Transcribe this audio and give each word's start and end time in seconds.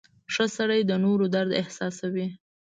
•ښه 0.33 0.45
سړی 0.57 0.81
د 0.85 0.91
نورو 1.05 1.25
درد 1.35 1.51
احساسوي. 1.61 2.27